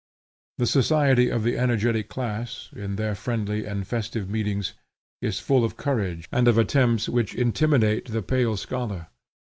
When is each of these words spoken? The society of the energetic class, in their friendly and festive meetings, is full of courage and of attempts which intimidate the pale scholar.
The 0.57 0.65
society 0.65 1.29
of 1.29 1.43
the 1.43 1.59
energetic 1.59 2.09
class, 2.09 2.69
in 2.75 2.95
their 2.95 3.13
friendly 3.13 3.65
and 3.67 3.85
festive 3.85 4.27
meetings, 4.31 4.73
is 5.21 5.39
full 5.39 5.63
of 5.63 5.77
courage 5.77 6.27
and 6.31 6.47
of 6.47 6.57
attempts 6.57 7.07
which 7.07 7.35
intimidate 7.35 8.05
the 8.11 8.23
pale 8.23 8.57
scholar. 8.57 9.09